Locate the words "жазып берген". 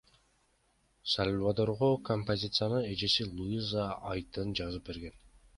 4.63-5.25